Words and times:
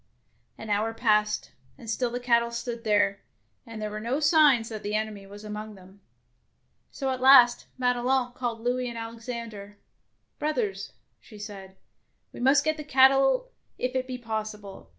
^^ 0.01 0.03
An 0.57 0.71
hour 0.71 0.95
passed, 0.95 1.51
and 1.77 1.87
still 1.87 2.09
the 2.09 2.19
cattle 2.19 2.49
stood 2.49 2.83
there, 2.83 3.21
and 3.67 3.79
there 3.79 3.91
were 3.91 3.99
no 3.99 4.19
signs 4.19 4.67
that 4.69 4.81
the 4.81 4.95
enemy 4.95 5.27
was 5.27 5.43
among 5.43 5.75
them. 5.75 6.01
So 6.89 7.11
at 7.11 7.21
last 7.21 7.67
Madelon 7.77 8.33
called 8.33 8.61
Louis 8.61 8.89
and 8.89 8.97
Alexander.'' 8.97 9.77
Brothers,^^ 10.39 10.91
she 11.19 11.37
said," 11.37 11.75
we 12.33 12.39
must 12.39 12.63
get 12.65 12.77
in 12.77 12.77
the 12.77 12.83
cattle 12.91 13.51
if 13.77 13.93
it 13.95 14.07
be 14.07 14.17
possible. 14.17 14.89